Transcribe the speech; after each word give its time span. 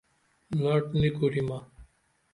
لاٹ 0.61 0.83
نی 0.99 1.09
کُریمہ 1.17 1.59